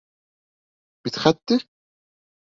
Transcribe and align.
Мидхәтте?! 1.07 1.59